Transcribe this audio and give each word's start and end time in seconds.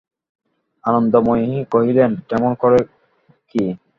আনন্দময়ী 0.83 1.49
কহিলেন, 1.71 2.11
কেমন 2.29 2.51
করে 2.61 2.79
কী! 3.49 3.63